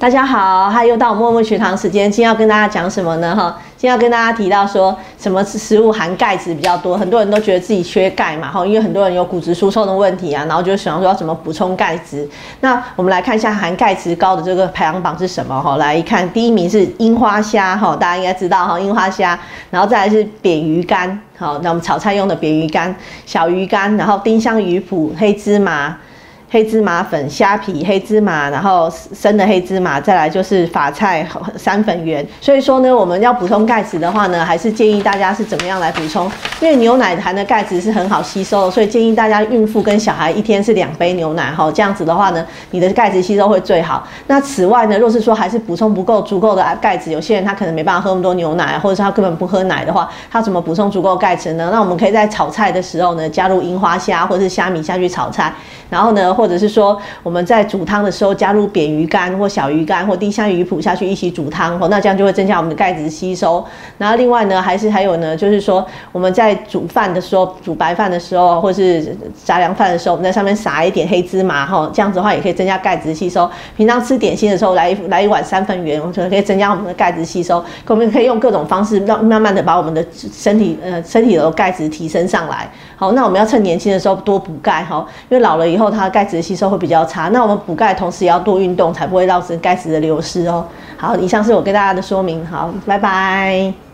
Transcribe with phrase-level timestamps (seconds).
[0.00, 2.10] 大家好，嗨，又到我默默学堂时间。
[2.10, 3.36] 今天要跟大家讲什么呢？
[3.36, 12.26] 哈，今天要跟大家提到说什么食物含钙质比较多，很多人都觉得自己缺钙嘛，哈，因为很多人有骨质疏松的问题啊，然后就想说要怎么补充钙质。
[12.60, 15.60] 那我们来看一下含钙质高的这个排行榜是什么？
[15.60, 25.94] 哈，来一看，第一名是樱花虾，哈，大家应该知道哈，樱花虾，然后再来是扁鱼干，好，那我们炒菜用的扁鱼干、小鱼干，然后丁香鱼脯、黑芝麻。
[26.52, 31.24] 黑芝麻粉、虾皮、黑芝麻，然后生的黑芝麻，再来就是法菜
[31.56, 32.26] 三粉圆。
[32.40, 36.28] 所以说呢，我们要补充钙质的话呢，还是建议大家是怎么样来补充？
[36.60, 44.04] 因为牛奶含的钙质是很好吸收的，所以建议大家孕妇跟小孩一天是两杯牛奶哈，这样子的话呢，你的钙质吸收会最好。
[44.26, 51.70] 那此外呢，若是说还是补充不够足够的钙质，有些人他可能没办法喝那么多牛奶，或者是他根本不喝奶的话，他怎么补充足够钙质呢？
[51.72, 55.54] 那我们可以在炒菜的时候呢，加入樱花虾或者是虾米下去炒菜，
[55.88, 56.34] 然后呢。
[56.40, 63.62] 或者是说我们在煮汤的时候加入扁鱼干或小鱼干或丁香鱼脯下去一起煮汤哦，那这样就会增加我们的钙质吸收。
[63.98, 73.50] 然后另外呢，还是还有呢，就是说我们在煮饭的时候，煮白饭的时候，或是杂粮饭的时候，我们在上面撒一点黑芝麻哈，这样子的话也可以增加钙质吸收。
[73.76, 77.62] 平常吃点心的时候，来一来一碗三分圆，我们可以增加我们的钙质吸收。
[77.86, 82.66] 我们可以用各种方式让慢慢的把我们的身体呃身体的钙质提升上来。
[82.96, 86.29] 好，那我们要趁年轻的时候多补钙哈，因为老了以后它的钙。
[86.38, 90.66] 吸收会比较差，那我们补钙同时也要多运动，才不会造成钙质的流失哦。
[90.98, 93.89] 好，以上是我跟大家的说明，好，拜拜。